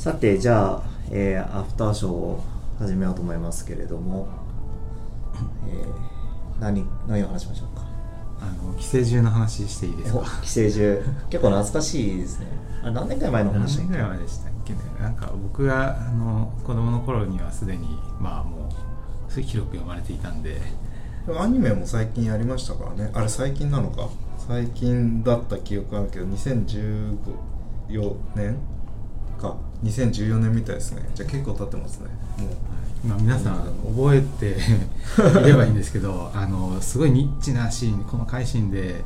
[0.00, 2.42] さてじゃあ、えーアフターショーを
[2.78, 4.28] 始めようと思いますけれども、
[5.68, 7.84] えー何何を話しましょうか？
[8.40, 11.02] あの寄生獣の話していいですおか寄生獣。
[11.28, 12.46] 結構懐かしいですね。
[12.82, 13.88] あれ何年くらい前の何話だっけ？
[13.88, 14.78] 年ぐらい前でしたっけね？
[15.00, 17.86] なんか僕があの子供の頃にはすでに
[18.18, 18.70] まあも
[19.28, 20.62] う広く読まれていたんで。
[21.38, 23.10] アニメも最近やりましたからね。
[23.12, 24.08] あれ最近なのか？
[24.48, 27.16] 最近だった記憶あるけど2014
[28.34, 28.56] 年
[29.40, 31.08] か2014年みたいですね。
[31.14, 32.06] じゃあ結構経ってますね。
[32.38, 32.48] もう。
[33.02, 33.54] 今皆さん
[33.94, 34.58] 覚えて
[35.40, 39.02] いればいいんですけどあのすごいニッチなシーン細かいシーンで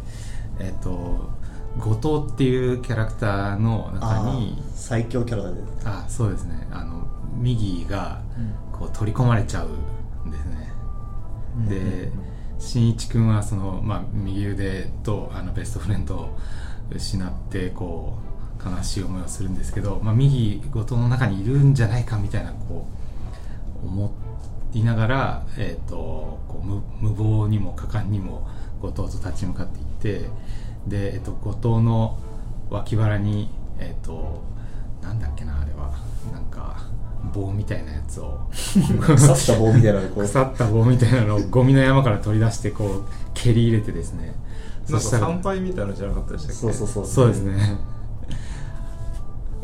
[0.58, 1.30] えっと
[1.78, 6.66] 後藤っていうキャラクターの中に最強キャラが出てあそうですね。
[6.72, 7.04] あの
[7.38, 8.20] ミギーが
[8.72, 10.72] こう取り込まれちゃうんですね、
[11.68, 12.12] で
[12.58, 16.38] しんいち君はその、まあ、右腕とあのベストフレンドを
[16.90, 18.23] 失ってこう
[18.64, 22.86] 悲しい思いをするんですけど、まあ、右後藤の中にいるんじゃないかみたいなこ
[23.82, 24.12] う思
[24.72, 25.94] いながら、えー、と
[26.48, 28.48] こう無無謀にも果敢にも
[28.80, 29.84] 後藤と立ち向かっていっ
[30.20, 30.28] て
[30.86, 32.18] で、えー、と後藤の
[32.70, 34.42] 脇腹にえっ、と
[35.02, 35.92] なんだっけなあれは。
[36.32, 36.82] なんか
[37.34, 38.48] 棒みたいなやつを。
[38.98, 40.24] 腐った棒みたいなのこう。
[40.24, 43.04] 腐った棒みたいなのをゴミの山から取り出してこう
[43.34, 44.34] 蹴り入れてですね。
[44.88, 46.54] なんかそしたら参拝みたいなのじゃなかったでしたっけ？
[46.54, 47.06] そうそうそう。
[47.06, 47.76] そうですね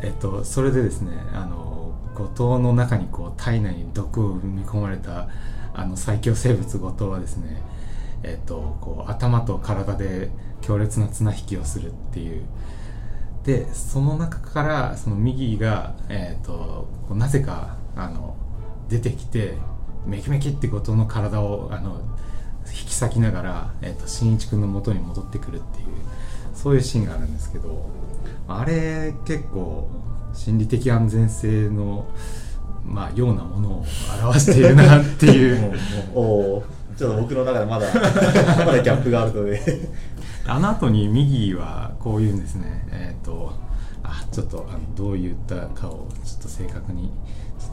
[0.01, 5.29] えっとそれでですねあの後藤の中にこう体内に毒を踏み込まれた
[5.73, 7.61] あの最強生物後藤はですね
[8.23, 10.29] えっとこう頭と体で
[10.61, 12.43] 強烈な綱引きをするっていう。
[13.43, 18.35] でその中からその右が、えー、となぜかあの
[18.87, 19.55] 出てきて
[20.05, 22.01] メキメキって後藤の体をあの
[22.67, 25.87] 引き裂きながら、えー、と新一君の元に戻ってくるっていう
[26.53, 28.00] そういうシーンがあるんですけど。
[28.59, 29.87] あれ結構
[30.33, 32.07] 心理的安全性の、
[32.85, 33.85] まあ、ようなものを
[34.23, 35.73] 表しているなっていう。
[36.13, 36.63] お
[36.97, 37.87] ちょっと僕の中でまだ
[38.63, 39.89] まだギャップがあるので
[40.45, 42.85] あの後に右はこう言うんですね。
[42.91, 43.53] えっ、と
[44.03, 47.11] あちょっとあのどう言ったかをちょっと正確に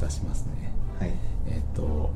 [0.01, 0.73] 出しますね。
[0.99, 1.13] はい。
[1.47, 2.11] えっ、と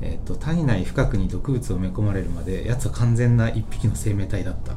[0.00, 4.74] えっと体内深くに毒物を埋め込まれるまで奴は完全な一匹の生命体だった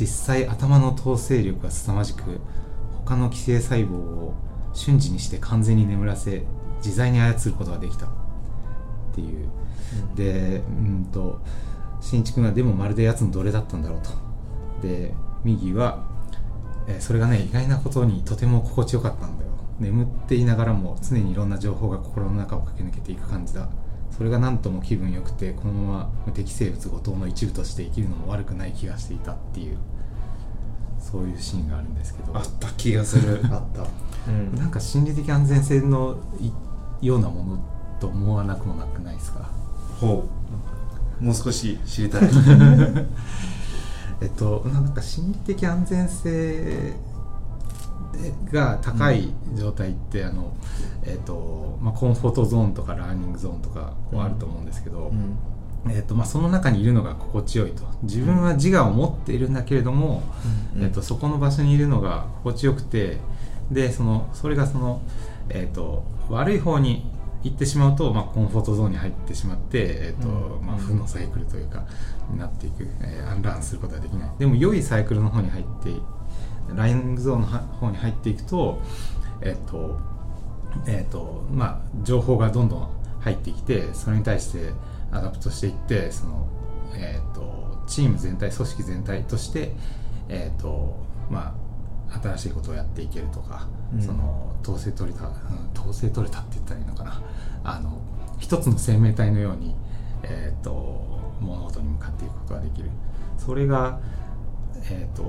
[0.00, 2.40] 実際頭の統制力が凄まじく
[3.04, 4.34] 他の寄生細胞を
[4.72, 6.46] 瞬時にして完全に眠らせ
[6.78, 8.08] 自在に操ることができたっ
[9.14, 9.48] ていう、
[10.16, 11.40] でうんと
[12.00, 14.10] 新一君はでもまるで奴の奴隷だったんだろうと。
[14.80, 15.12] で
[15.44, 16.06] 右は、
[16.88, 19.50] えーそれがね意外なことにとても心地よかったんだよ。
[19.78, 23.68] 眠っていながらも常にいろんな情報が心の中を駆け抜けていく感じだ
[24.20, 29.78] それが何とも気分良くてこのまま無敵生物後藤の一部として生きるのも悪くない気がしていたっていう
[30.98, 32.36] そういうシーンがあるんですけど。
[32.36, 33.40] あった気がする。
[33.50, 33.86] あった。
[34.30, 34.54] うん。
[34.54, 36.52] なんか心理的安全性のい
[37.06, 37.64] ようなもの
[37.98, 39.48] と思わなくもなくないですか？
[39.98, 40.28] ほ
[41.22, 41.24] う。
[41.24, 42.28] もう少し知りたい。
[44.20, 46.92] えっとなんか心理的安全性
[48.52, 50.54] が高い状態って、あの
[51.02, 55.38] えっとまあ、コンフォートゾーンとかラーニングゾーンとかこうあると思うんですけど、うん。
[55.90, 57.84] えっとまあ、その中にいるのが心地よいと。
[58.02, 60.22] 自分は自我を持っているんだけれども、
[60.76, 60.84] うん。
[60.84, 63.18] えっと、そこの場所にいるのが心地よくて
[63.70, 65.00] でそのそれがその、
[65.48, 67.10] えっと、悪い方に
[67.42, 70.66] 行ってしまうと、まあ、 comfort zone に入ってしまって、えっとうん。
[70.66, 71.86] まあ、負のサイクルというか
[72.30, 74.30] になっていく、えー unlearn することができない。
[74.38, 75.90] でも良いサイクルの方に入って
[76.74, 78.80] learning zone の方に入っていくと
[79.42, 79.98] えっと
[80.86, 84.72] えっとまあ情報がどんどん入ってきてそれに対して
[85.12, 86.48] adapt していってその、
[86.94, 89.72] えっとチーム全体組織全体として
[90.28, 90.96] えっと
[91.28, 91.70] まあ
[92.22, 94.02] 新しいことをやっていけるとか、うん。
[94.02, 95.32] その統制取れた、うん、
[95.80, 97.22] 統制取れたって言ったらいいのかな。
[97.62, 98.00] あの
[98.40, 99.76] 一つの生命体のように、
[100.24, 102.90] えっと物事に向かっていくことができる。
[103.38, 104.00] それが
[104.90, 105.22] えっ、と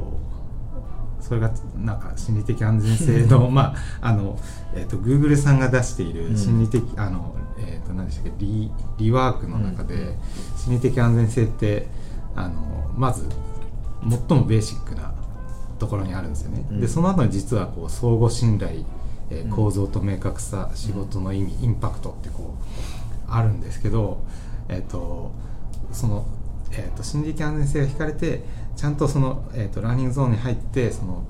[1.21, 4.37] それがなんか心理的安全性の まああの
[4.73, 8.31] えっ、と Google さんが出している心理的、あのえっ、と何でしたっけ？
[8.45, 10.15] リリワークの中で、うん。
[10.57, 11.87] 心理的安全性って
[12.35, 13.25] あのまず
[14.01, 15.13] 最もベーシックな
[15.79, 16.79] ところにあるんですよね、うん。
[16.81, 18.83] でその後に実はこう相互信頼、
[19.29, 19.49] えーうん。
[19.51, 24.23] 構造と明確さ、仕事の意味インパクトってこうあるんですけど
[24.69, 25.31] えっ、と
[25.91, 26.25] その、
[26.71, 28.43] えー、と心理的安全性が引かれて
[28.81, 31.23] ちゃんとその、えー、とラーニングゾーンに入ってその、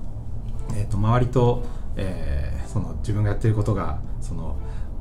[0.73, 1.65] えー、と周りと、
[1.97, 4.55] えーその自分がやってることがその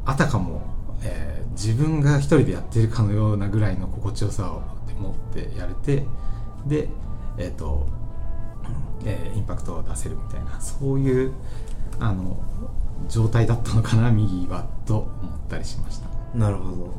[0.05, 0.61] あたかも、
[1.05, 4.63] えー自分が一人でやってるかのようなぐらいの心地よさを
[5.01, 6.05] 持ってやれて
[6.67, 6.89] で
[7.39, 7.87] えっ、と、
[9.05, 11.33] えーインパクトを出せるみたいなそういう
[12.01, 12.43] あの
[13.09, 16.09] 状態だったのかな右はと思ったりしました。
[16.37, 16.95] なるほど。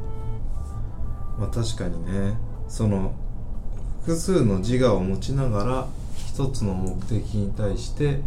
[1.39, 2.38] まあ確かにね。
[2.69, 3.13] その
[4.01, 8.19] 複数の自我を持ちながら一つの目的に対して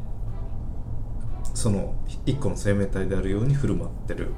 [1.54, 1.94] その
[2.26, 4.30] 一個の生命体であるように振る舞ってる。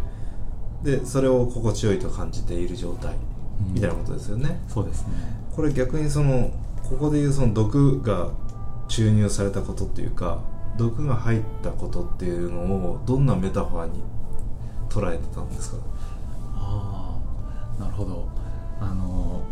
[0.82, 3.14] でそれを心地よいと感じている状態。
[3.72, 5.14] みたいなことですよね、そうですね。
[5.54, 6.50] これ逆にその
[6.84, 8.30] ここでいうその毒が
[8.86, 10.42] 注入されたことっていうか
[10.76, 14.02] 毒が入ったことっていうのをどんなメタファーに
[14.90, 15.76] 捉えてたんですか？
[16.54, 17.18] あ
[17.78, 18.28] あなるほど。
[18.78, 19.42] あの、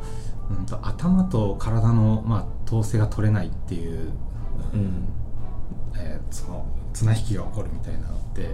[0.51, 4.11] うん、と頭と体の、まあ、統制が取れないっていう、
[4.73, 5.09] うん。
[5.97, 8.51] えーその綱引きが起こるみたいなのって、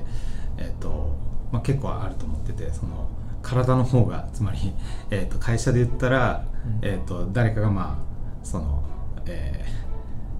[0.57, 1.15] えーと
[1.53, 3.09] まあ、結構あると思っててその
[3.43, 4.73] 体の方がつまり、
[5.11, 6.89] えー、と会社で言ったら、うん。
[6.89, 8.83] えー、と誰かがまあその
[9.27, 9.65] え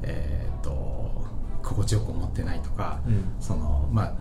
[0.02, 0.70] ーえーと
[1.62, 3.25] 心地よく思ってないとか、うん。
[3.38, 4.12] そのまあ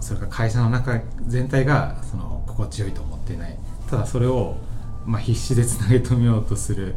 [0.00, 3.58] それから会社の中全体がその心地よいと思っていない。
[3.88, 4.56] ただそれを、
[5.08, 6.94] まあ、必死でつなげ止めようとする、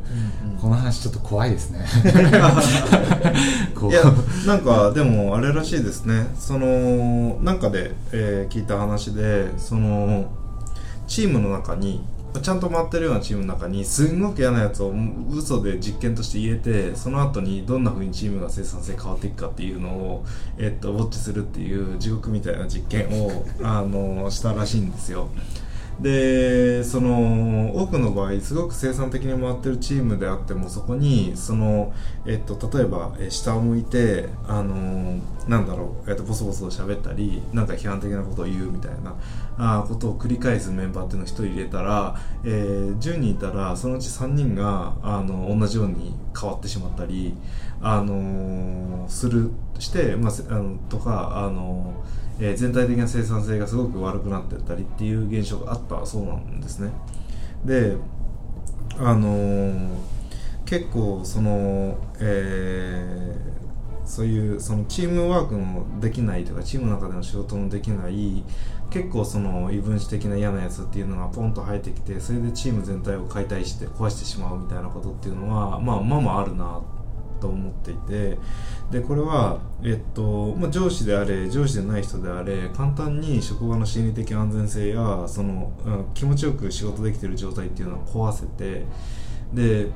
[0.59, 1.85] この話ちょっと怖いですね。
[3.89, 4.03] いや
[4.45, 6.27] なんかでもあれらしいですね。
[6.37, 10.29] そのなんかで、えー聞いた話でその
[11.07, 12.03] チームの中に
[12.41, 14.93] ちゃんと回ってるようなチームの中にすんごく嫌なやつを
[15.31, 20.25] 嘘で実験として言えてその後にどんな風にチームが生産性変わっていくかっていうのを、
[20.57, 25.29] えっとウォッチするっていう地獄みたいな実験をあのしたらしいんですよ
[26.01, 31.93] でその多くの場合すごく生産的に回ってるチームであってもそこにその、
[32.25, 39.15] えっと、例えば下を向いてあのなんだろう、えっと、ボソボソ喋ったりなんか批判的なことを言うみたいな
[39.57, 47.35] あーことを繰り返すメンバーっていうのを1人入れたら、えー10人いたらそのうち3人があの同じように変わってしまったり
[47.81, 52.03] あのするして、まあ、あのとかあの
[52.39, 56.91] えー全体的な生産性がすごく悪くなってったりっていう現象があったそうなんですね。
[57.65, 57.95] で
[58.97, 59.97] あの
[60.65, 63.51] 結構その、えー
[64.11, 68.43] そういうそのチームワークのできないとかチームの中での仕事のできない
[68.89, 76.81] 結構その異分子的な嫌なやつっていうのがポンと生えてきてそれでチーム全体を解体して壊してしまうみたいなことっていうのはまあまあまああるな
[77.41, 78.37] と思っていて
[78.91, 88.85] でこれは、えっとまあ、上司であれ上司でない人であれ簡単に職場の心理的安全性やその、うん気持ちよく仕事できてる状態っていうのを壊せて
[89.53, 89.87] で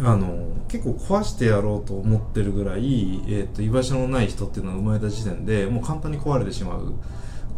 [0.00, 6.94] あの結構壊してやろうと思ってるぐらい、えっと居場所のない人っていうのは生まれた時点でもう簡単に壊れてしまう。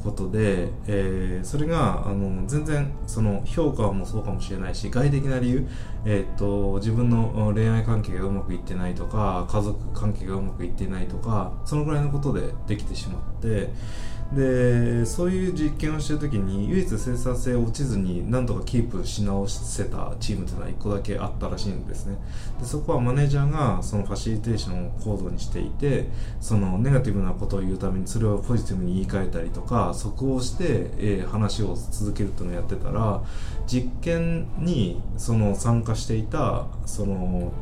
[0.05, 5.67] ことで、えーそれがあの全然その評価もそうかもしれないし外的な理由、
[6.05, 13.71] えー、と自分の恋愛関係がうまくいってないとか家族関係がうまくいってないとかそのぐらいのことでできてしまって
[14.34, 22.16] でそういう実験をしてる時に唯一生産性落ちずに何とかキープし直せたチームっていうのは1個だけあったらしいんですね。
[22.58, 26.08] でそこはマネージャーがそのファシリテーションを高度にしていて
[26.40, 30.64] そのネガティブなことを言うためにそれをポジティブに言い換えたりとか即応して、
[30.98, 33.22] えー話を続けるっていうのをやってたら
[33.66, 37.52] 実験にその参加していたその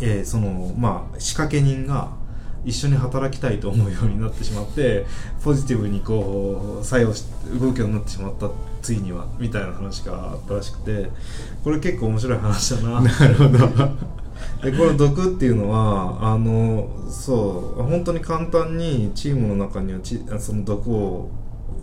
[0.00, 2.21] えーそのまあ仕掛け人が
[2.64, 5.04] 一緒に働きたいと思うようになってしまって
[5.42, 7.24] ポジティブにこう作用し
[7.60, 11.10] 動くようになってしまったついにはみたいな話があったらしくて
[11.64, 13.00] これ結構面白い話だな。
[13.00, 14.12] なるほど。
[14.62, 21.30] でこの毒っていうのはあのそう本当に簡単にチームの中にはちその毒をを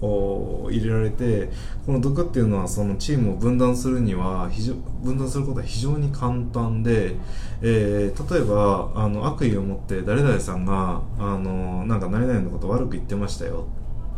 [0.02, 1.50] 入れられて
[1.86, 7.16] この毒っていうのはそのチームを分断するには非常分断することは非常に簡単で、
[7.62, 13.68] えー例えばあの悪意を持って誰々さんがあのなんか何々のこと悪く言ってましたよ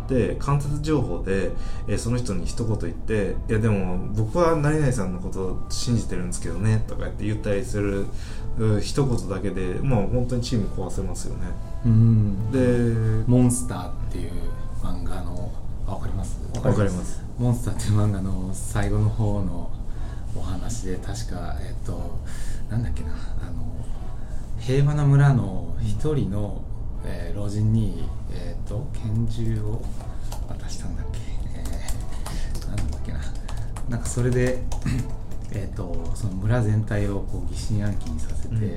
[0.08, 1.52] で間接情報で、
[1.88, 8.06] えーその人に一言言って「いやでも僕は何々さんのことを信じてるんですけどね」とか言って言ったりする
[8.60, 11.48] う一言だけでまあ本当にチーム壊せますよね。
[11.86, 12.52] うん。
[12.52, 14.32] でモンスターっていう
[14.82, 15.61] 漫画のあ
[15.96, 16.40] わかります？
[16.56, 17.22] わかります。
[17.38, 19.72] モンスターっていう漫画の最後の方の
[20.36, 22.20] お話で確かえっと
[22.70, 23.86] なんだっけなあの
[24.60, 26.62] 平和な村の一人の、
[27.04, 29.82] えー老人に、えっと拳銃を
[30.48, 31.20] 渡したんだっけ、
[31.56, 33.20] えーなんだっけな。
[33.90, 34.62] なんかそれで
[35.52, 38.70] えっとその村全体をこう疑心暗鬼にさせて、うんうん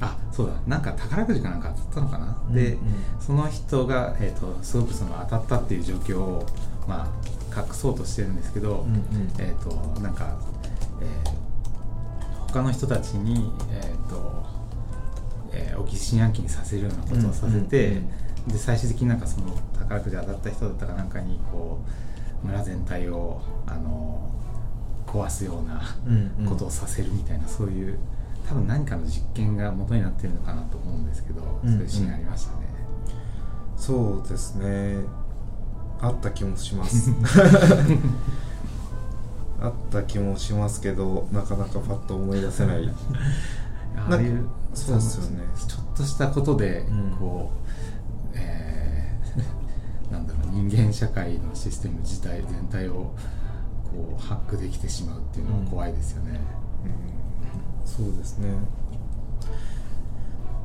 [0.00, 0.52] あそうだ。
[0.66, 2.80] なんか宝くじかなんか当たったのかな、うんで、うん。
[3.20, 6.46] その人が、えー、とすごくその当たったっていう状況を、
[6.86, 7.08] ま
[7.54, 9.30] あ、隠そうとしてるんですけど、うんうん。
[9.38, 10.36] えっ、となんか、
[11.00, 11.46] えー
[12.48, 14.46] 他の人たちに、えーと
[15.52, 18.10] えー、お疑心暗鬼にさせるようなことをさせて、うんうん
[18.46, 18.52] うん。
[18.52, 21.80] で最終的になんかその宝くじ当たった人だったかなんかにこ
[22.42, 24.30] う村全体をあの
[25.06, 26.48] 壊すようなうんうん。
[26.48, 27.98] ことをさせるみたいな、そういう
[28.48, 32.66] 多分何かの実験が元になってるのかなと思うんですけど、うんそういうシーンありましたね。
[33.76, 35.00] そうですね。
[36.00, 37.10] あった気もします。
[39.60, 42.88] あった気もしますけどなかなかパッと思い出せない。
[43.96, 45.40] ああいうそうですよね。
[45.66, 47.16] ちょっとしたことでうん。
[47.18, 56.38] こう、えー なんだろう人間社会のシステム自体全体をこうハックできてしまうっていうのは怖いですよね。
[57.86, 58.50] そうですね。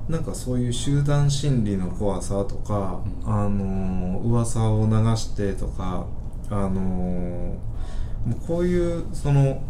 [0.09, 3.33] なんかそういう集団心理の怖さとか、うん。
[3.33, 6.05] あの噂を流してとか
[6.49, 7.55] あのも
[8.29, 9.61] うこういうその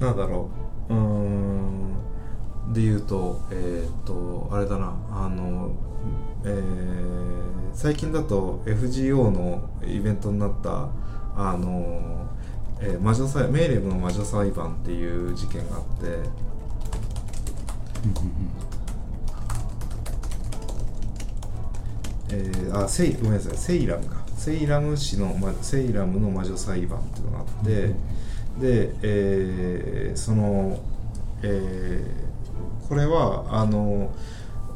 [0.00, 0.50] なんだろ
[0.90, 5.70] ううーんで言うとえーっとあれだなあの
[6.44, 10.88] えー最近だと FGO のイベントになった
[11.36, 12.26] あの
[12.80, 16.28] えー魔女裁メイレブの魔女裁判っていう事件があって
[22.30, 23.56] えーあセイごめんなさい。
[23.56, 24.16] セイラムか。
[24.36, 27.86] セイラム市の、ま、セイラムの魔女裁判っていうのがあって、
[28.60, 30.78] で、えーその、
[31.42, 32.26] えー
[32.88, 34.12] これはあの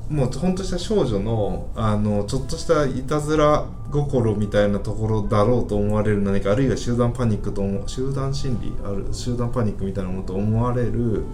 [0.08, 11.24] もう本とした少女のあのちょっとしたいたずら心みたいなところだろうと思われる何かあるいは集団パニックと集団心理ある集団パニックみたいなものと思われる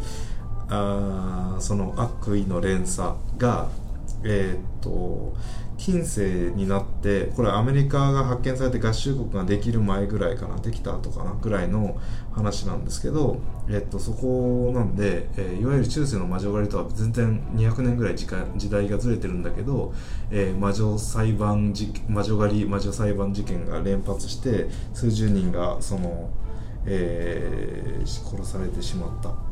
[0.69, 3.69] あその悪意の連鎖が
[4.25, 5.35] えーっと
[5.79, 12.01] 近世になってこれアメリカが発見されて合衆国ができる前ぐらいかなできた後かなぐらいの
[12.33, 19.93] 話なんですけど、えっと、そこなんで、えーいわゆる中世の魔女狩りとは全然200年ぐらい時間時代がずれてるんだけど、
[20.31, 26.31] えー魔女裁判事魔女狩り魔女裁判事件が連発して数十人がその、
[26.87, 29.46] えー殺されてしまった。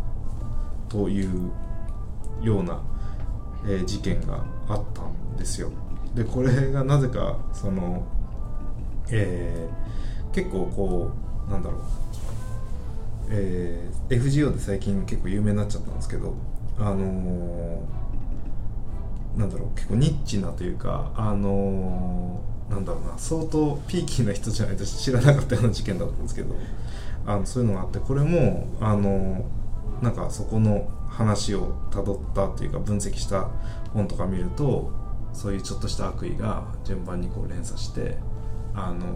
[0.95, 1.51] という
[2.41, 2.81] ような、
[3.67, 5.73] えー事件があったんですよ。
[6.15, 8.05] でこれがなぜかその、
[9.11, 11.11] えー結構こ
[11.49, 11.81] うなんだろう、
[13.31, 16.35] えー FGO で最近結構有名になっちゃったんですけど
[16.79, 19.69] あのーなんだろう。
[19.75, 23.19] 結構ニッチなというかあのーなんだろうな。
[23.19, 26.55] 相当ピーキーな人じゃないと知らなかったような事件だったんですけど
[27.27, 29.45] あのそういうのがあってこれもあの
[30.03, 33.49] なんかそこの話をたどったっていうか分析した
[33.93, 34.91] 本とか見ると
[35.33, 38.19] そういうちょっとした悪意が順番にこう連鎖して
[38.75, 39.07] あの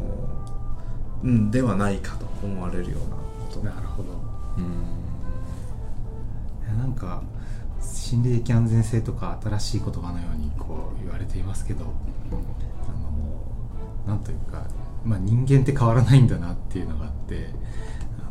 [1.24, 3.60] うんではないかと思われるようなこと。
[3.60, 4.08] なるほど。
[6.64, 7.22] いやなんか
[7.80, 11.88] 心理的安全性とか新しい言葉のようにこう言われていますけどあ
[14.06, 14.66] のなんというか、
[15.04, 17.50] まあ、人間って変わらないんだなっていうのがあって
[18.18, 18.30] あの、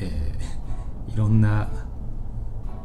[0.00, 0.59] えー
[1.12, 1.68] いろんな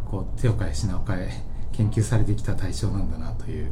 [0.05, 1.29] こう手を変え品を変え
[1.71, 3.71] 研究されてきた対象なんだなという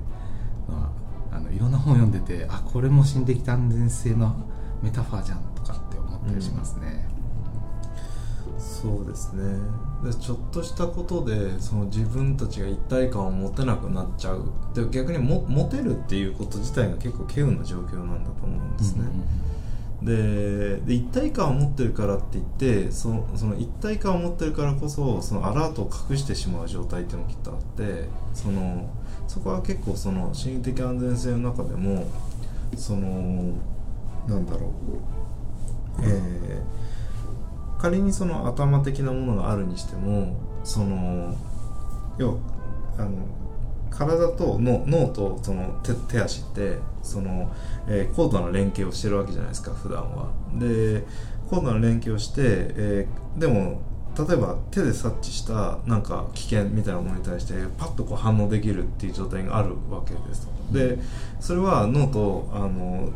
[0.67, 0.91] のは
[1.31, 4.35] あのいろんな本を読んでてあこれも心理的安全性の
[4.81, 7.07] メタファーじゃんとかって思ったりしますね。
[8.57, 9.43] そうですね。
[10.03, 14.51] でちょっとしたことでその自分たちが一体感を持てなくなっちゃう。
[14.73, 19.05] で逆にも持てるっていうこと自体が結構稀有な状況なんだと思うんですね、
[20.03, 28.89] でで一体感を持ってるからって言ってそのその一体感を持ってるからこそそのアラートを隠してしまう状態っていうのがきっとあってその
[29.27, 32.05] そこは結構その心理的安全性の中でも
[32.75, 33.53] その
[34.27, 36.83] なんだろうえー
[37.83, 41.35] 仮にその頭的なものがあるにしてもその
[42.17, 42.37] 要は
[42.97, 43.11] あの
[43.95, 47.51] 体との脳とその手手足ってその、
[47.87, 50.29] えー高度な連携をしてるわけじゃないですか普段は。
[50.55, 51.03] で
[51.49, 53.81] 高度な連携をして、えーでも
[54.15, 60.47] 例えば手で察知したなんか危険みたいなものに対してパッとこう反応できるっていう状態があるわけです。
[60.71, 60.99] で
[61.39, 63.09] それは脳とあの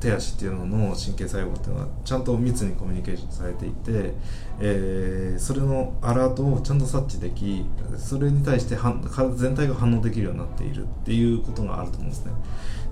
[0.00, 4.14] 手足っていうのの神経細胞っていうのはちゃんと密にコミュニケーションされていて、
[4.60, 7.64] えーそれのアラートをちゃんと察知でき
[7.96, 12.32] それに対して体全体が反応できるようになっているっていうことがあると思うんですね。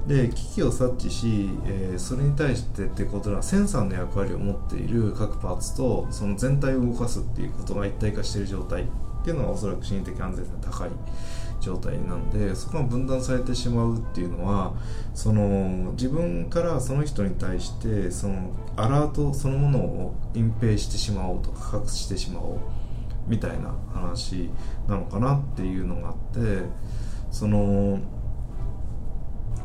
[0.06, 8.86] で危機を察知し、えーそれに対してってことはセンサーの役割を持っている各パーツとその全体を動かすっていうことが一体化している状態っ
[9.24, 10.90] ていうのがおそらく心理的安全性が高い
[11.60, 14.74] 状態なんでそこが分断されてしまうっていうのは
[15.14, 22.58] その自分からその人に対してそのアラートそのものを隠蔽してしまおうとか隠してしまおう
[23.26, 24.50] みたいな話
[24.86, 26.62] なのかなっていうのがあって
[27.30, 27.98] その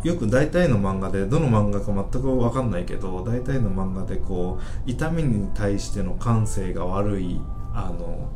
[0.04, 7.40] よく大体の漫画でどの漫画か全く分かんないけど大体の漫画でこう痛みに対しての感性が悪い
[7.74, 8.30] あの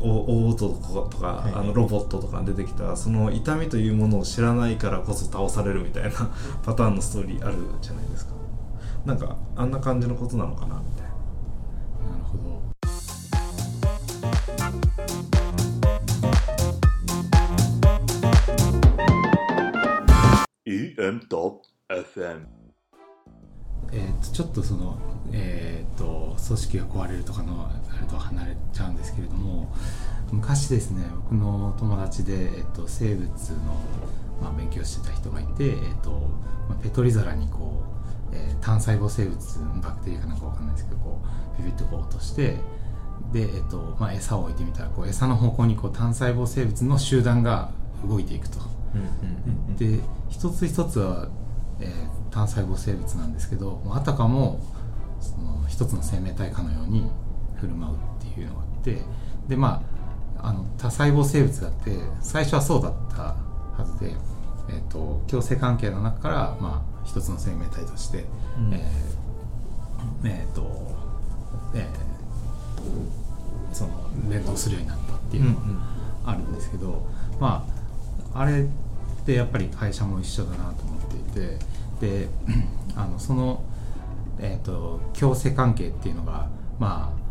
[0.00, 6.10] 大音とか、はいあのロボットとかが出てきたその痛みというものを知らないからこそ倒されるみたいな
[6.62, 8.32] パターンのストーリーあるじゃないですか。
[9.04, 11.10] なんかあんな感じのことなのかなみたいな。
[12.10, 12.62] なるほど。
[20.64, 22.61] EM.FM
[23.92, 24.98] えー、とちょっとその、
[25.32, 29.72] えー、と組織が壊れるとかのあれとは離れちゃうんですけれども
[30.32, 33.28] 昔ですね僕の友達で、えー、と生物の、
[34.40, 36.10] まあ、勉強してた人がいて、えーと
[36.68, 37.82] まあ、ペトリ皿にこ
[38.32, 39.36] う、えー単細胞生物
[39.82, 41.20] バクテリアかなんかわかんないですけどこ
[41.58, 42.56] うビビッとこう落として
[43.32, 47.72] で、えーとまあ、餌を置いてみたらこう餌の方向にこう単細胞生物の集団が
[48.06, 48.58] 動いていくと。
[49.78, 51.28] で一つ一つは、
[51.82, 54.58] えー単細胞生物なんですけどあたかも
[55.20, 57.10] その一つの生命体かのように
[57.56, 57.98] 振る舞うっ
[58.34, 59.02] ていうのがあって
[59.48, 59.82] でま
[60.38, 64.14] ああの多細胞生物だって最初はそうだったはずで、
[64.70, 68.24] えー、と共生関係の中から、まあ、一つの生命体として、
[68.58, 68.72] うん。
[68.72, 68.82] えー
[70.24, 70.62] えーと
[71.74, 72.12] えー
[73.72, 73.90] その
[74.28, 75.60] 連動するようになったっていうのが
[76.26, 77.06] あるんですけど、
[77.40, 77.64] ま
[78.34, 78.66] ああれ
[79.22, 81.58] ってやっぱり会社も一緒だなと思っていて
[82.00, 82.28] で
[82.96, 83.62] あのその、
[84.38, 86.48] えー、と共生関係っていうのが
[86.78, 87.22] まあ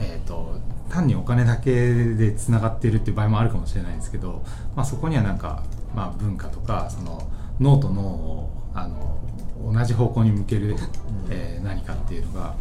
[0.00, 4.42] えー、と単にお金だけでつながっているっていう場合もあるかもしれないんですけど、
[4.74, 5.62] まあ、そこにはなんか、
[5.94, 7.30] まあ、文化とかその
[7.60, 9.20] 脳と脳をあの
[9.72, 10.74] 同じ方向に向ける、
[11.30, 12.54] えー何かっていうのが、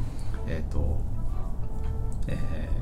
[0.48, 1.02] えーと
[2.28, 2.74] えー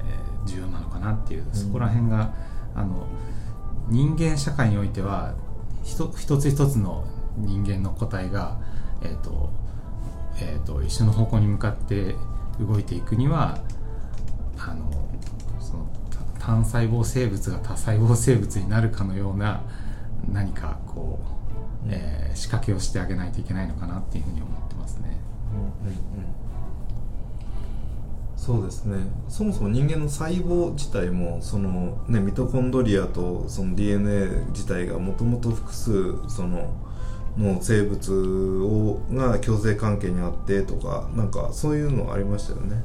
[0.46, 2.34] 重要なのかなっていうそこら辺が、
[2.76, 3.06] あの
[3.90, 5.34] 人間社会においては
[5.84, 6.08] 一
[6.38, 7.06] つ一つの
[7.38, 8.58] 人間の個体が、
[9.02, 9.50] えーと
[10.40, 12.16] えー、と一緒の方向に向かって
[12.60, 13.58] 動いていくには
[14.58, 14.92] あの
[15.60, 19.64] そのた単細胞生物が多細胞生物になるかのような
[20.32, 21.20] 何かこ
[21.86, 25.18] う、えー仕掛けをしてあげないといけないのかなっていうふうに思ってますね。
[28.42, 28.98] そうですね。
[29.30, 36.74] そもそも人間の細胞自体もその、ね、ミトコンドリアとその DNA 自体がもともと複数その
[37.38, 42.84] の生物をが共生関係にあってとかなんかそういうのありましたよね。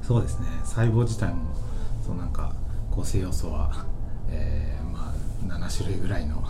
[0.00, 0.46] そうですね。
[0.64, 1.54] 細胞自体も
[2.02, 2.54] そうなんか
[2.90, 3.84] 構成要素は、
[4.30, 5.12] えーま
[5.56, 6.42] あ、7種類ぐらいの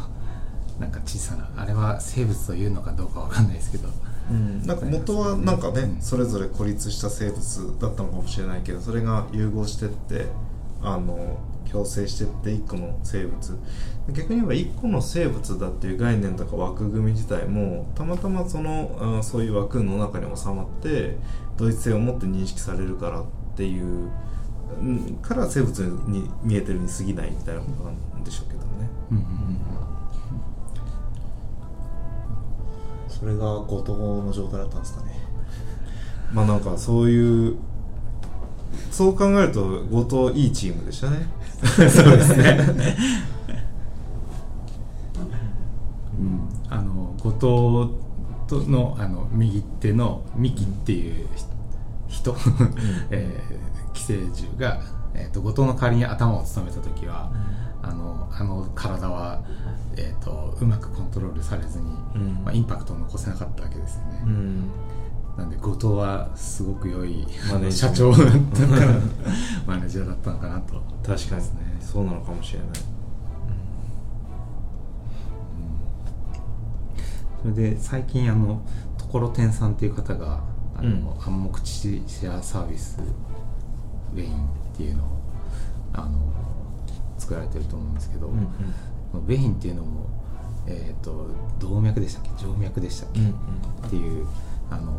[0.79, 3.89] なんか小さなあれは生物というのかどうかわかんないですけど
[4.31, 10.27] うん、なんか元はなんかね、うんそれぞれ孤立した生物だったのかもしれないけどそれが融合してって
[10.83, 11.39] あの
[11.71, 13.59] 共生してって一個の生物。
[14.13, 21.17] 逆に言えば一個の生物だっていう概念とか枠組み自体もたまたまそのあそういう枠の中に収まって
[21.57, 23.25] 同一性を持って認識されるからっ
[23.57, 24.11] ていう
[24.81, 28.67] うんから生物に見えてるに過ぎないみたいなことなんでしょうけどね。
[29.11, 29.64] うんうん
[33.25, 35.13] それが後藤の状態だったんですかね。
[36.31, 37.57] まあなんかそういう
[38.91, 41.27] そう考えると後藤いいチームでしたね。
[41.89, 42.59] そうですね。
[46.19, 47.89] うん、あの後
[48.47, 51.27] 藤とのあの右手のミキっていう
[52.09, 52.37] ひ人、
[53.11, 54.83] えー寄生獣が、
[55.15, 57.33] えー、と後藤の代わりに頭を務めた時は、
[57.87, 59.43] あのあの体は、
[59.97, 62.45] えー、とうまくコントロールされずに、うん。
[62.45, 64.23] まあ、インパクトを残せなかったわけですよね。
[64.25, 64.71] うん。
[65.37, 67.27] なんで後藤はすごく良い
[67.71, 68.93] 社長だったのかな。
[69.67, 70.75] マネージャーだったのかなと。
[71.05, 71.43] 確かに。
[71.43, 71.77] ね。
[71.81, 72.69] そうなのかもしれない。
[77.43, 78.63] それで最近あの
[78.97, 80.41] ところてんさんっていう方が
[80.77, 81.23] あの、うん。
[81.23, 82.99] 暗黙知シェアサービス
[84.15, 85.07] ウェインっていうのを
[85.93, 86.44] あの
[87.25, 88.49] 作られてると思うんですけど、うん
[89.11, 90.07] そのウェインっていうのも、
[90.67, 92.45] えー、と動脈でしたっけ？
[92.45, 93.29] 静脈でしたっけ、うん
[93.87, 94.27] っていう
[94.71, 94.99] あの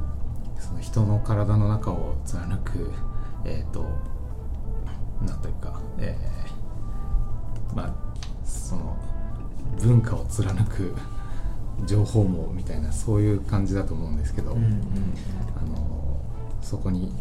[0.60, 2.92] その人の体の中を貫く
[3.44, 3.86] えっ、と
[5.26, 7.94] なんというか、えーまあ
[8.46, 8.98] その
[9.82, 10.96] 文化を貫く
[11.86, 14.82] 情報網みたいなそういう感じだと思うんですけど、うんうん。
[15.58, 16.22] あの
[16.62, 17.12] そこに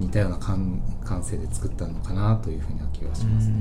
[0.00, 3.54] 似たような感感性で作ったのかなというふうな気がしますね。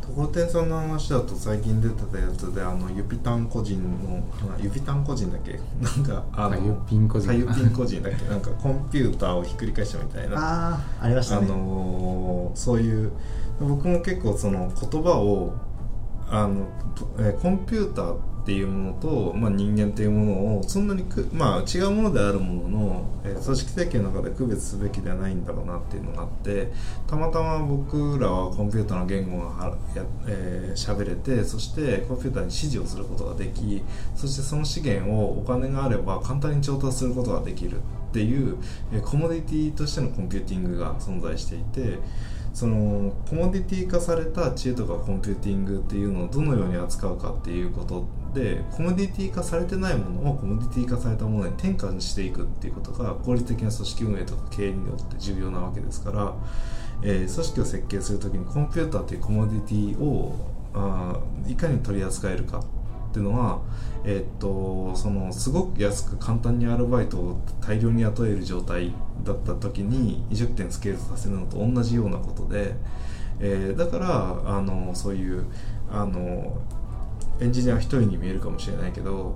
[0.00, 4.22] ところてんさんの話だと最近出てたやつであのユピタン個人の
[4.56, 5.58] あユピタン個人だっけ？
[5.82, 7.30] なんかあのあユピン個人。
[7.30, 8.28] あユピン個人だっけ？
[8.28, 10.36] なんかコンピューターをひっくり返したみたいな。
[10.38, 13.10] ああありましたあね、のーそういう
[13.60, 15.52] 僕も結構その言葉を
[16.30, 16.66] あの、
[17.18, 26.72] えーコンピューターってていうものと、まあ、人間っていうものをそんなにく、まあ、違うものであるものの、えー組織設計の中で区別すべきではないんだろうなっていうのがあって
[27.06, 33.82] たまたま僕らはコンピューターの言語がはや、えーれてそしてコンピューターに指示をすることができ
[34.14, 37.80] そしてその資源をお金があれば簡単に調達することができるっ
[38.12, 38.56] ていう、
[38.92, 41.98] えーコモディティとしてのコンピューティングが存在していて
[42.56, 48.06] そのコモディティ化された知恵とかコンピューティングっていうのをどのように扱うかっていうこと
[48.36, 56.34] でコモディティ化されてないものをコモディティ化されたものに転換していくっていうことが効率的な組織運営とか経営にとって重要なわけですから、
[57.02, 60.34] えー組織を設計するときにコンピューターというコモディティを
[60.74, 61.18] あ
[61.48, 62.62] いかに取り扱えるかっ
[63.12, 63.62] ていうのは、
[64.04, 68.92] えーっとそのすごく安く簡単にアルバイトを大量に雇える状態
[69.24, 72.74] だった時に飲食店スケールさせるのと同じようなことで、
[73.40, 75.46] えーだからあのそういう
[75.90, 76.58] あの
[77.40, 79.34] エンジニアは一人に見えるかもしれないけど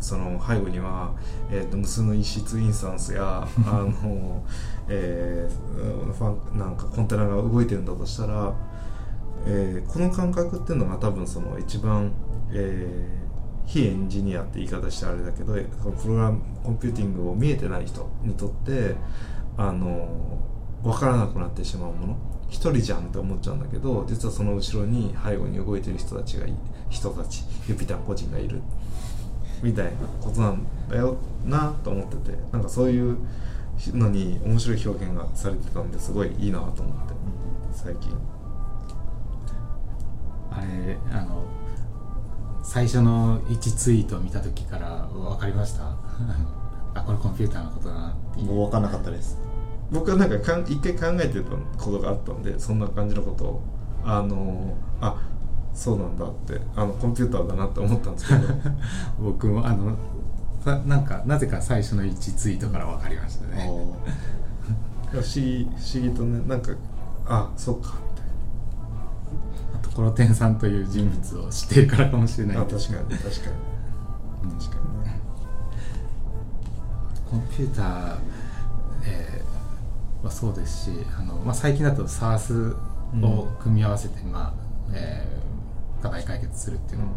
[0.00, 1.12] その背後には、
[1.50, 3.70] えー、と無数の異質インスタンスや あ
[4.04, 4.44] の、
[4.88, 8.52] えーファンなんかコンテナが動いてるんだとしたら、
[9.46, 12.12] えーこの感覚っていうのが多分その一番、
[12.52, 13.28] えー
[13.68, 18.96] 非エンジニアって言い方してあれだけどそのプログラムコンピューティングを見えてない人にとって
[19.58, 20.08] あの
[20.82, 22.16] 分からなくなってしまうもの。
[22.48, 26.54] 一人じゃんって思っちゃうんだけど実はその後ろに背後に動いてる人たちがい
[26.88, 28.60] 人たちユピター個人がいる。
[29.62, 33.16] みたいなことなんだよなと思っててなんかそういう
[33.88, 37.14] のに面白い表現がされてたんですごいいいなと思って
[37.72, 38.12] 最近。
[40.50, 41.44] あれあの
[42.62, 45.82] 最初の1ツイートを見た時から分かりました？
[46.94, 49.38] あこれコンピューターのことだなってもう分かんなかったです。
[49.90, 51.50] 僕はなんかかん一回考えてた
[51.82, 53.62] ことがあったんでそんな感じのことを。
[54.04, 55.16] あのあ
[55.78, 58.40] そうなんだってあのコンピューターだなって思ったんですけど。
[59.22, 59.96] 僕もあの
[60.64, 63.70] ななんかなぜか最初の1ツイートから分かりましたね。
[65.12, 66.72] 不思議不思議とねなんか
[67.26, 67.94] あそっか
[69.72, 72.66] あとコロテンさんという人物を知っているからかもしれみたない。
[72.68, 74.52] 確かに確かに。
[74.58, 75.20] 確かにね。
[77.30, 78.16] コンピューター、
[79.06, 82.74] えーはそうですしあの、まあ、最近だと SARS
[83.22, 84.52] を組み合わせて、まあ
[84.92, 85.47] えー
[86.02, 87.12] 課題解決するっていうのも、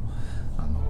[0.57, 0.81] あの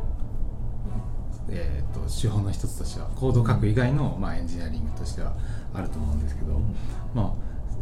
[1.50, 5.36] えー、と手法の一つとしてはコードを書く以外の、まあ、エンジニアリングとしては
[5.74, 6.60] あると思うんですけど、
[7.14, 7.34] まあ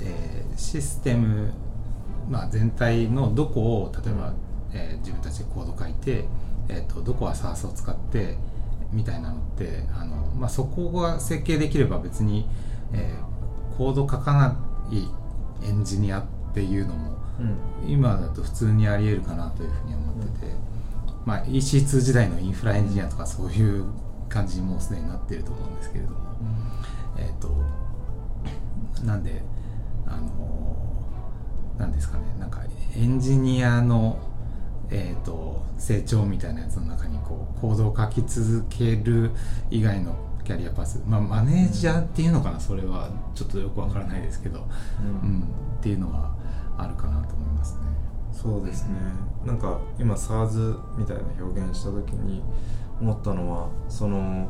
[0.02, 1.52] えーシステム、
[2.30, 4.34] まあ、全体のどこを例えば、
[4.74, 6.26] えー自分たちでコード書いて、
[6.67, 8.38] えー、とどこは SARS を使って
[8.91, 12.48] みたいなのってあの、まあ、そこが設計できれば別に、
[12.93, 13.30] えー
[13.80, 14.58] コード書かな
[14.91, 15.08] い
[15.65, 17.17] エンジニアっていうのも
[17.88, 20.54] 今だと普通にありえるかなというふうに思ってて、
[21.25, 23.86] まあ、EC2 時代のインフラエンジニアとかそういう
[24.28, 26.17] 感じにもうすでになってると思うんですけれども、
[27.17, 27.49] えっ、と
[29.06, 29.41] なんで
[30.06, 30.78] あの
[31.78, 32.23] なんですかね。
[32.39, 32.62] なんか
[32.95, 34.19] エンジニアの
[34.91, 39.32] えー、と成長みたいなやつの中にこうコードを書き続ける
[39.69, 43.10] 以外のキャリアパス、まあ、マネージャーっていうのかなそれは。
[43.36, 44.67] ちょっとよくわからないですけど、
[44.99, 45.43] うん。
[45.80, 46.36] っていうのは
[46.82, 47.82] あるかなと思いますね。
[48.32, 48.96] そうですね
[49.46, 52.42] なんか今 SARS みたいな表現した時に
[53.02, 54.48] 思ったのはその、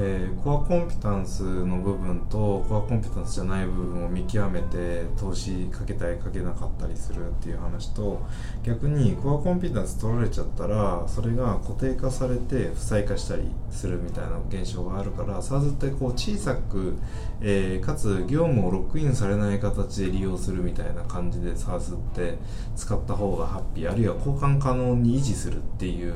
[0.00, 8.22] えーコアコンピタンスの部分とコアコンピタンスじゃない部分を見極めて投資かけたりかけなかったりするっていう話と
[8.62, 16.94] 逆にコアコンピタンス取られちゃったらそれが固定化されて負債化したりするみたいな現象があるから SARS ってこう小さく、
[17.40, 22.38] えーかつ業務をロックインされない形で利用するみたいな感じで SARS って
[22.76, 26.14] 使った方がハッピーあるいは交換可能に維持するっていう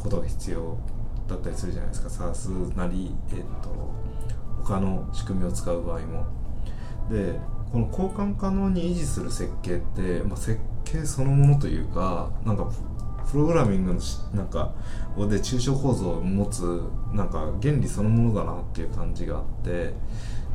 [0.00, 0.76] ことが必要
[1.32, 2.24] だったりするじゃないですか。
[2.24, 3.92] SARS なり、えっと
[4.62, 6.26] 他の仕組みを使う場合も。
[7.10, 7.38] で
[7.72, 12.70] この交換可能に維持する設計って、まあ、設計そのものというかなんか
[13.30, 14.00] プログラミングの
[14.34, 14.72] なんか
[15.16, 19.94] で抽象構造を持つなんか原理そのものだなっていう感じがあって。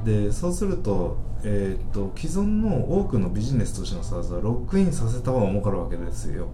[0.06, 6.48] でそうすると,、えーっと既存の多くのビジネスとしての SARS はロックインさせた方が儲かるわけですよ。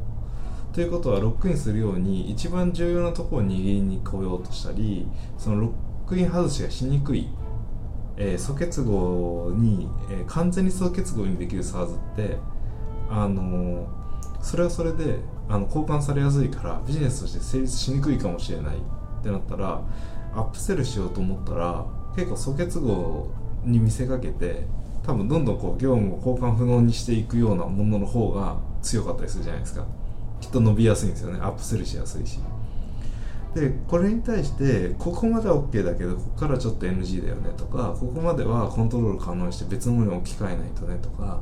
[0.74, 5.08] ということはロックインするように一番重要なところを握りに来ようとしたり
[5.38, 5.74] そのロ
[6.06, 7.30] ックイン外しがしにくい、
[8.18, 12.38] えー素結合に、えー完全に素結合にできる SARS って
[13.10, 14.04] あのー
[14.42, 18.80] それはそれであの交換されやすいからビジネスとして成立しにくいかもしれないっ
[19.24, 19.82] てなったら
[20.34, 23.30] アップセルしようと思ったら結構素結合
[23.64, 24.66] に見せかけて
[25.04, 29.86] 多分どんどんこう業務を交換不能にしていくようなものの方が強かったりするじゃないですか。
[30.44, 31.40] きっと伸びやすいんですよね。
[31.42, 32.40] アップセルしやすいし。
[33.56, 41.40] でこれに対してここまでは OK だけどここからちょっと NG だよねとかここまではコントロール可能にして別のものに置き換えないとねとか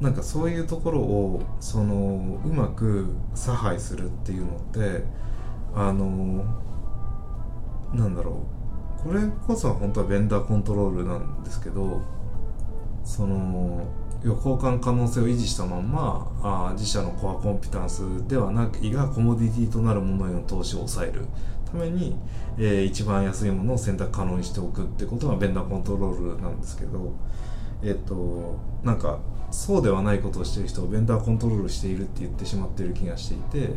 [0.00, 5.02] なんかそういうところをそのうまく差配するっていうのって
[5.74, 6.44] あの
[7.92, 8.46] なんだろ
[9.02, 9.02] う。
[9.08, 12.02] これこそ本当はベンダーコントロールなんですけど
[13.04, 13.84] その
[14.26, 21.26] 要は交換可能性を維持したまんまあ自社のコアコンピタンスではなくいがコモディティとなるものへの投資を抑える
[21.64, 22.16] ために、
[22.58, 27.12] えー、一番安いものを選択可能にしておくってことがベンダーコントロールなんですけど
[27.84, 29.20] えっ、となんか
[29.52, 33.74] そうではないことをしている人をベンダーコントロールしているって言ってしまっている気がしていて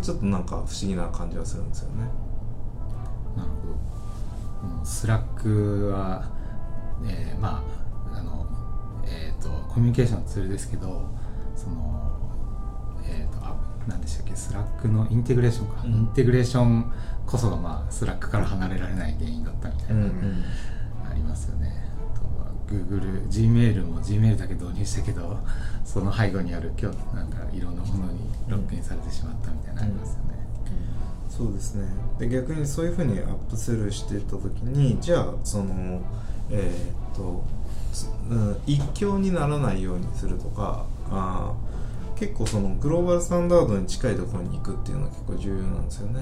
[0.00, 2.08] ちょっとなんか不思議な感じはするんですよね。
[3.36, 4.84] なるほど。
[4.84, 6.30] Slackは、
[7.04, 7.62] えー、ま
[8.12, 8.43] ああの
[9.06, 11.08] えっ、ー、とコミュニケーションのツールですけど
[11.56, 12.18] その
[13.06, 16.92] えっ、ー、とあ何でしたっけ Slackのインテグレーションか、うん、インテグレーション
[17.26, 20.44] こそがまあ Slackから離れられない原因だったみたいな、うんうん、
[21.10, 21.84] ありますよね。
[22.66, 25.38] Google、Gmail も Gmail だけ導入したけど
[25.84, 30.34] その背後にある今日なんかいろんなものにロックインされてしまったみたいなのありますよね、
[30.66, 31.44] うん。
[31.44, 31.86] うん、そうですね。
[32.18, 36.00] で逆にそういうふうにアップセルしていった時にじゃあその
[36.50, 37.42] えー、っと、
[38.30, 41.52] うん、一強にならないようにするとかあ
[42.16, 46.20] 結構そのグローバルスタンダードに近いところに行くっていうのは結構重要なんですよね、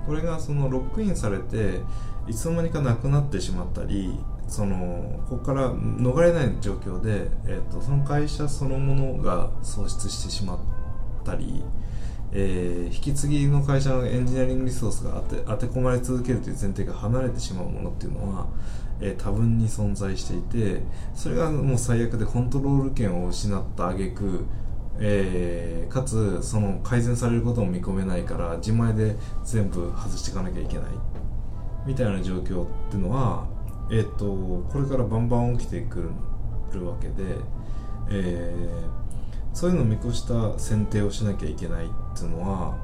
[0.00, 1.80] うん、これがそのロックインされて
[2.28, 10.58] いつの間にかなくなってしまったりそのここから逃れない状況で、えーと、その会社そのものが喪失してしまっ
[11.24, 11.64] たり、
[12.32, 18.46] えー、引き継ぎの会社のエンジニアリングリソースが当て当て込まれ続けるという前提が離れてしまうものっていうのは、
[19.00, 20.80] えー、多分に存在していて
[21.14, 24.44] それがもう最悪でコントロール権を失った挙句
[24.98, 30.84] えー、かつその改善されることも見込めないから自前で全部外していかなきゃいけない。
[31.86, 33.46] みたいな状況っていうのは
[33.90, 34.24] えっ、ー、と
[34.70, 36.10] これからバンバン起きてく
[36.72, 37.14] るわけで、
[38.10, 42.76] えー、そういうのを見越した選定をしなきゃいけないっていうのは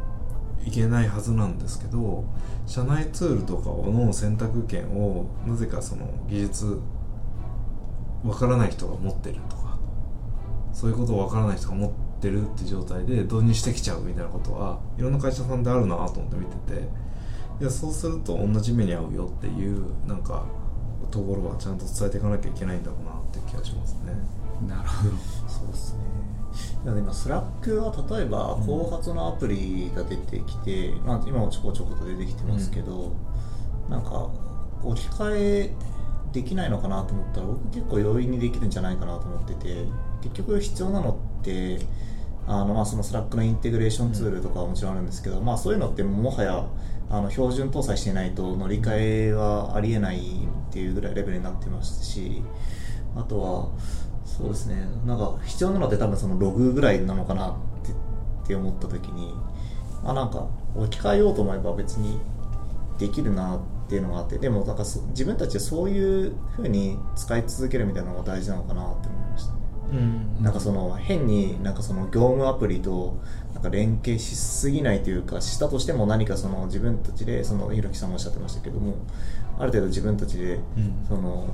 [0.64, 2.24] いけないはずなんですけど
[2.66, 6.80] 社内ツールとかの選択権をなぜかその技術
[8.24, 9.76] わからない人が持ってるとか
[10.72, 16.88] そういうことをわからない人が持ってるって状態で導入してきちゃうみたいなことはいろんな会社さんであるなと思って見てて
[17.60, 20.44] いやそうすると同じ目に遭うよっていうなんか
[21.10, 24.14] ところはちゃんと伝えていかなきゃいけないんだろうなって気がしますね。
[24.66, 25.10] なるほど
[25.48, 25.98] そうですね
[26.84, 33.12] 今 Slackは例えば後発のアプリが出てきて、うん、まあ、今もちょこちょこと出てきてますけど、
[33.86, 34.28] うん、なんか
[34.82, 35.74] 置き換え
[36.32, 39.84] できないのかなと思ったら僕結構容易にできるんじゃないかなと思ってて
[40.22, 41.78] 結局必要なのって
[42.48, 46.66] あのまあその Slackのインテグレーションツールとかはもちろんあるんですけど、まあ、そういうのってもはや
[47.10, 52.42] あの標準搭載していないと乗り換えはありえないっていうぐらいレベルになってますし
[53.14, 53.68] あとは
[54.42, 54.88] そうですね。
[55.06, 59.32] なんか必要なのって多分そのログぐらいなのかなってって思った時に
[60.02, 62.18] まあなんか置き換えようと思えば別に
[62.98, 69.58] できるなっていうのがあってでもなんか自分たちでそういうふうに使い続けるみたいなのが大事なのかなって思いましたね。
[69.92, 73.20] うん、なんかその変になんかその業務アプリと
[73.54, 78.96] なんか連携しすぎないというかしたとしても何かその自分たちでそのひろきさんもおっしゃってましたけども
[79.58, 80.58] ある程度自分たちで
[81.08, 81.48] その、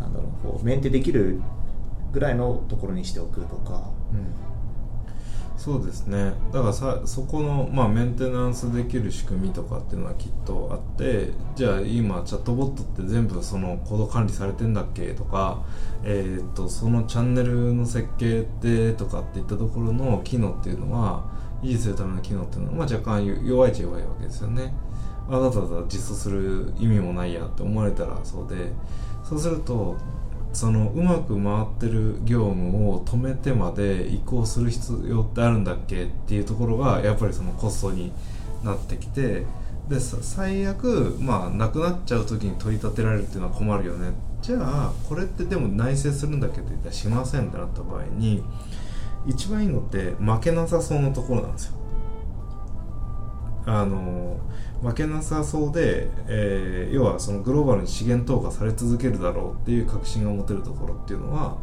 [0.00, 1.40] なんだろうこうメンテできる
[2.12, 4.48] ぐらいのところにしておくとか、うん。
[5.58, 6.34] そうですね。
[6.52, 15.64] だからさそこの、まあ、メンテナンスできる仕組みとかっていうのはきっとあってじゃあ今チャットボットって全部そのコード管理されてんだっけとか、
[16.04, 21.28] えー、っとそのチャンネルの設計ってとかっていったところの機能っていうのは
[21.64, 24.72] 維持するための機能っていうのは、まあ、若干弱いっちゃ弱いわけですよね。
[25.28, 28.72] あなただ実装する意味もないやって思われたらそうで
[29.24, 29.96] そうすると
[30.58, 38.10] そのうまく回ってる業務を止めてまで移行する必要ってあるんだっけっていうところがやっぱりそのコストに
[38.64, 39.44] なってきて
[39.88, 44.08] で最悪まあなくなっちゃう時に取り立てられるっていうのは困るよね。
[44.42, 48.42] じゃあこれってでも内製するんだけど言ったらしませんってなった場合に
[49.28, 51.77] 一番いいのって負けなさそうなところなんですよ。
[53.68, 54.40] あの
[54.82, 61.58] 負けなさそうで、えー、要はそのグローバルに資源投下され続けるだろうっていう確信が持てるところっていうのは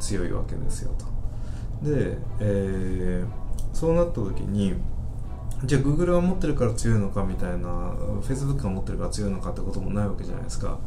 [0.00, 1.04] 強いわけですよと。
[1.86, 3.26] で、えー、
[3.74, 4.74] そうなった時に
[5.64, 10.78] じゃあ Google が持ってるから強いのかみたいな Facebook が持ってるから強いのかってこともないわけじゃないですか。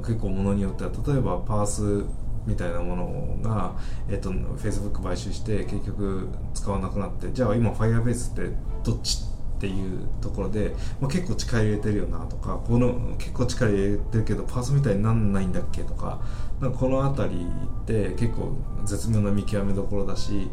[0.00, 0.90] 結構ものによっては。
[1.06, 2.04] 例えばパース
[2.46, 3.72] みたいなものが、
[4.10, 9.18] えっと、Facebook 買収して結局使わなくなってじゃあ今 Firebase ってどっち
[9.58, 16.20] っていうところで、まあ、結構力入れてるよなとかこの結構力入れてるけど Parse みたいになんないんだっけとか
[16.60, 17.46] なんかこの辺り
[17.82, 20.48] って結構絶妙な見極めどころだし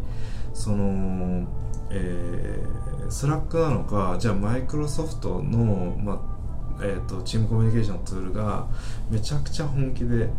[0.55, 1.47] その、
[1.91, 6.35] えー、 Slackなのかじゃあマイクロソフトの、まあ
[6.81, 8.67] えーと、チームコミュニケーションツールが
[9.11, 10.29] めちゃくちゃ本気で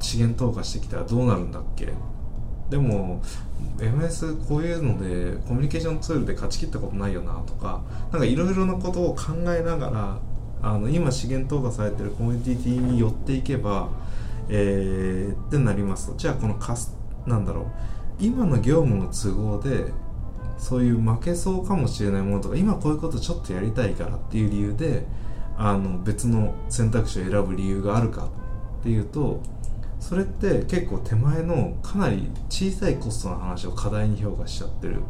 [0.00, 1.88] 資源投下してきたらどうなるんだっけ
[2.70, 3.20] でも
[3.78, 10.18] MS こういうのでコミュニケーションツールで勝ち切ったことないよなとかなんかいろいろなことを考えながら
[10.62, 13.88] あの今資源投下されてるコミュニティに寄っていけば、
[14.48, 16.16] えー、ってなりますと。
[16.16, 16.94] じゃあこのカス
[17.26, 17.66] なんだろう。
[18.20, 19.92] 今の業務の都合で
[20.58, 25.06] そういう負けそうかもしれないものとか今こういうことちょっとやりたいからっていう理由で
[25.56, 28.28] あの別の選択肢を選ぶ理由があるか
[28.80, 29.42] っていうと
[30.00, 35.02] それって結構手前のかなり小さいコストの話を課題に評価しちゃってる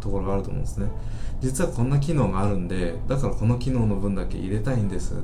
[0.00, 0.88] ところがあると思うんですね。
[1.40, 5.14] 実はこんな機能があるんでだからこの機能の分だけ入れたいんです。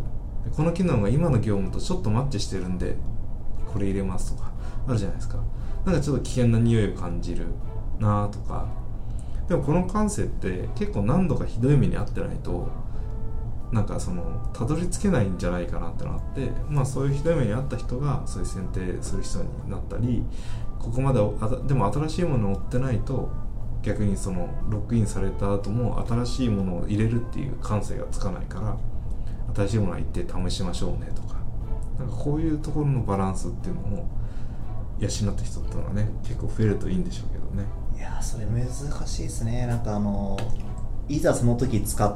[0.57, 2.97] この機能が今の業務とちょっとマッチしてるんで
[3.71, 4.53] これ入れますとか
[4.89, 5.39] あるじゃないですか。
[5.85, 7.47] なんかちょっと危険な匂いを感じる
[7.99, 8.69] なとか。
[9.49, 12.69] でもこの感性って結構何度かひどい目に遭ってないと
[13.73, 20.25] なんかそのたどり着けないんじゃないかなってのがあってまあそういうひどい目に遭った人がそういう選定する人になったり
[20.79, 21.21] ここまで
[21.69, 23.29] でも新しいものを追ってないと
[23.83, 28.77] 逆にそのロックインされた後も新しいものを入れるっていう感性がつかないから
[29.55, 31.41] 新しいものは一定試しましょうねとか
[31.99, 34.09] なんかこういうところのバランスっていうのを
[34.99, 37.67] 養った人っていうのはね結構増えるといいんでしょうけどね。
[37.97, 38.67] いやそれ難
[39.07, 39.67] しいですね。
[39.67, 40.39] なんかあの
[41.09, 42.15] いざその時使っ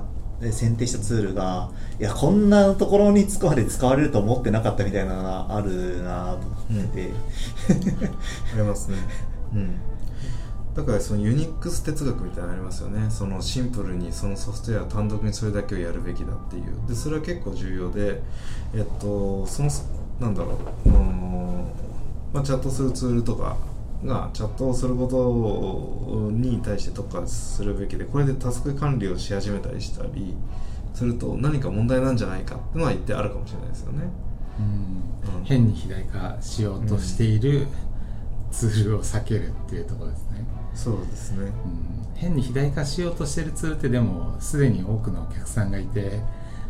[0.51, 7.14] 選定したツールがいやこんなところにつくまで使われると思ってなかったみたいなのがあるなと思ってて、うん、
[8.05, 8.97] ありますね。
[9.55, 9.75] うん。
[10.75, 13.09] だからそのユニックス哲学みたいなのありますよね。
[13.09, 16.88] そのシンプルにそのソフトウェア単独にそれだけをやるべきだっていう。
[16.88, 18.20] でそれは結構重要で
[18.75, 19.70] えっとその
[20.20, 21.64] なんだろう、うん
[22.33, 23.57] まあ、チャットするツールとか
[24.05, 30.35] がチャットをすることに対して特化するべきでこれでタスク管理をし始めたりしたり
[30.95, 34.05] すると何か問題なんじゃないかっていうのは言ってあるかもしれないですよね。
[34.59, 34.62] う
[35.33, 37.67] ん、うん、変に肥大化しようとしている
[38.53, 40.47] ツールを避けるっていうところですね。
[40.75, 41.53] そうですね、うん、
[42.14, 46.21] 変に肥大化しようとしてるツールってでもすでに多くのお客さんがいて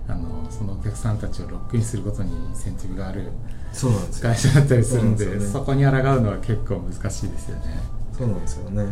[0.06, 3.30] あのそのお客さんたちをロックインすることにインセンティブがある
[3.74, 7.80] そうなんです会社だったりするんでそこに抗うのは結構難しいですよね。
[8.16, 8.86] そうなんですよね。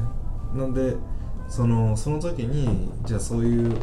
[0.54, 0.96] なんで
[1.48, 3.76] そのその時にじゃあそういう、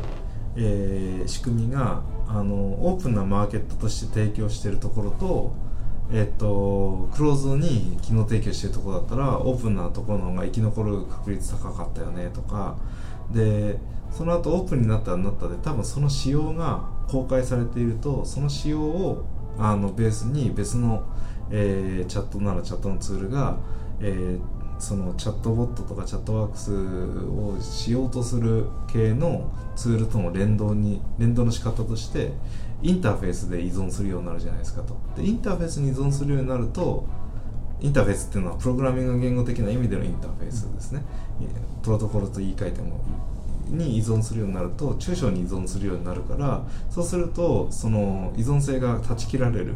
[0.58, 5.54] えー、仕組みがあのオープンなマーケットとして提供しているところと
[6.12, 12.78] えっと、クローズに機能提供してるところだったらオープンなところの方が生き残る確率高かったよねとか
[13.32, 13.78] で
[14.12, 19.26] その後オープンになったらなったで多分その仕様が公開されているとその仕様を
[19.60, 21.04] あのベースに別の、
[21.52, 23.58] えー、チャットならチャットのツールが、
[24.00, 32.32] えー、そのチャットボットとかチャットワークスをしようとする系のツールとの連動に連動の仕方として
[32.82, 34.96] インターフェースで依存するようになるじゃないですかと。
[35.18, 37.06] でインターフェースに依存するようになると
[37.82, 41.02] インターフェースっていうのはプログラミング言語的な意味でのインターフェースですね。
[41.82, 43.02] プロトコルと言い換えても
[43.70, 49.76] に依存するようになると中小に依存するようになるからそうするとその依存性が断ち切られる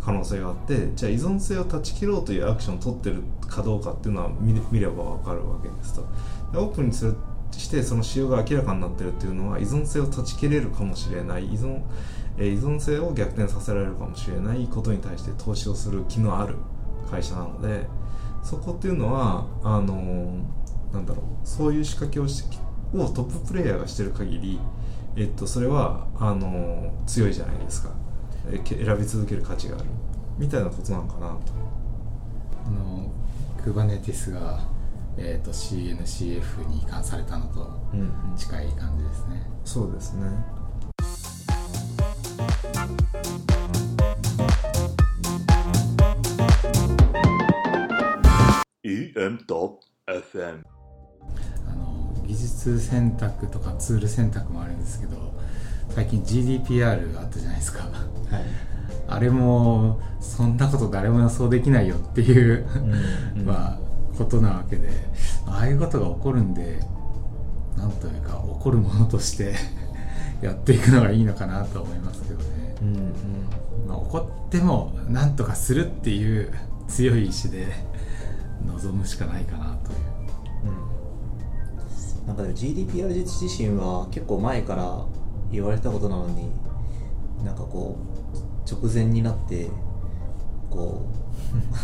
[0.00, 6.06] 可能性があってじゃあ依存性を断ち切ろうというアクションを取ってるかどうかっていうのは見れば分かるわけですと。
[6.54, 7.16] オープンにする
[7.52, 11.82] してその仕様が明らかになってるっていうのは依存性を断ち切れるかもしれない依存,、
[12.38, 16.56] え依存性を逆転させられるかもしれないことに対して投資をする気のある
[17.10, 17.86] 会社なので
[18.42, 20.38] そこっていうのはあの
[20.92, 22.56] なんだろうそういう仕掛けをして
[22.94, 24.60] をトッププレイヤーがしてる限り、
[25.16, 27.90] えっと、それはあの強いじゃないですか。
[28.50, 29.86] 選び続ける価値がある。
[30.38, 31.52] みたいなことなのかなと。
[32.66, 33.10] あの
[33.62, 34.60] Kubernetes が、
[35.18, 37.70] えーと、CNCF に移管されたのと
[38.36, 40.28] 近い感じですね、うんうん、そうですね。
[48.82, 50.79] EM.FM
[52.30, 55.16] 技術選択とかツール選択もあるんですけど
[55.88, 57.90] 最近 GDPR あったじゃないですか、はい、
[59.08, 62.66] あれもそんなこと誰も予想できないよっていう
[63.44, 63.78] まあ
[64.16, 64.90] ことなわけで
[65.46, 66.78] ああいうことが起こるんで
[67.76, 69.56] なんというか起こるものとして
[70.40, 73.02] やっていくのがいいのかなと思いますけどね、うんうん。
[73.88, 76.52] まあ、起こってもなんとかするっていう
[76.86, 77.66] 強い意志で
[78.64, 79.90] 臨むしかないかなと
[82.30, 85.04] なんかでも GDPR 自身は結構前から
[85.50, 86.48] 言われたことなのに
[87.44, 87.98] なんかこ
[88.32, 89.68] う直前になって
[90.70, 91.04] こ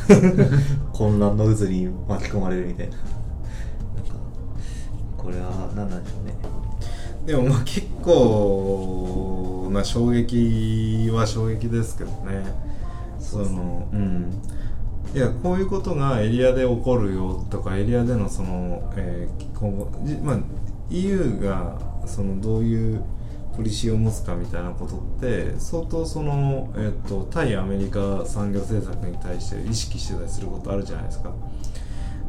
[0.08, 2.96] う混乱の渦に巻き込まれるみたいな。
[2.96, 3.10] なんか
[5.18, 6.34] これは何なんでしょうね。
[7.26, 12.44] でもまあ結構な衝撃は衝撃ですけどね。
[13.18, 14.30] そのうん
[15.16, 19.86] いやこういうことがエリアで起こるよとかエリアでのその、えー今後
[20.22, 20.38] まあ、
[20.90, 23.02] EU がそのどういう
[23.56, 31.32] ポリシーを持つかみたいなことって相当その、えー、と対アメリカ産業政策に対して意識してたりすることあるじゃないですか。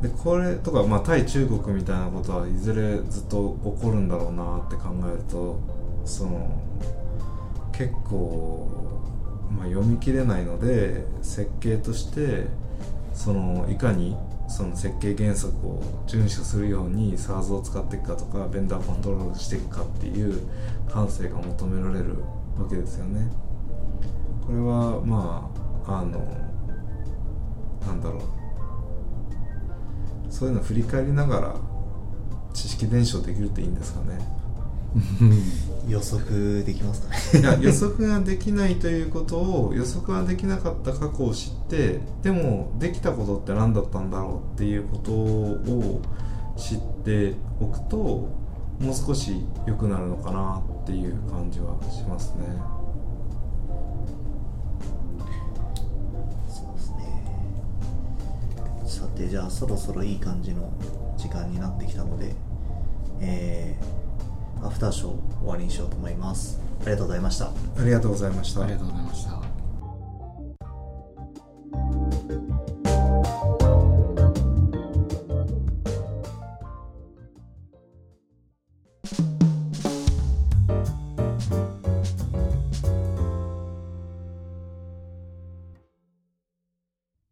[0.01, 5.59] でこれとか、まあ、対中国みたいなことはいずれずっと起こるんだろうなって考えると
[6.05, 6.57] その
[7.73, 8.69] 結構、
[9.51, 12.45] まあ、読み切れないので設計として
[13.17, 14.15] そのいかに
[14.47, 20.47] その設計原則を遵守するように SARS を使っていくかとかベンダーコントロールしていくかっていう
[20.87, 22.19] 感性が求められる
[22.57, 23.29] わけですよね。
[24.45, 25.51] これはま
[25.87, 26.19] ああの
[27.85, 28.21] なんだろう
[30.31, 31.55] そういうの振り返りながら
[32.53, 34.36] 知識伝承できるといいんですかね。
[35.87, 46.01] 予測できますかねいや予測ができないということを予測ができなかった過去を知ってでもできたことって何だったんだろうっていうことを
[46.57, 47.97] 知っておくと
[48.79, 52.43] もう少し良くなるのかなっていう感じはしますね。
[56.47, 57.23] そうですね
[58.85, 60.71] さてじゃあそろそろいい感じの
[61.17, 62.35] 時間になってきたので
[63.19, 64.06] えー、
[64.63, 66.59] アフターショー終わりにしようと思います。
[66.81, 67.47] ありがとうございました。
[67.47, 68.63] ありがとうございました。
[68.63, 69.37] ありがとうございました「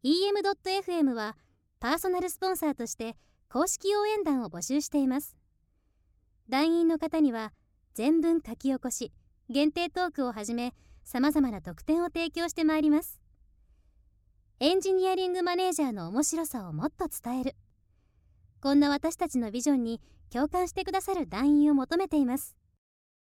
[0.05, 1.35] EM.FM」は
[1.79, 3.15] パーソナルスポンサーとして
[3.49, 5.35] 公式応援団を募集しています
[6.49, 7.53] 団員の方には
[7.93, 9.11] 全文書き起こし
[9.49, 10.73] 限定トークをはじめ
[11.03, 13.21] さまざまな特典を提供してまいります。
[14.59, 17.55] エンジニアリングマネージャーの面白さをもっと伝える。
[18.61, 22.55] こんな私たちのビジョンに共感してくださる団員を求めています。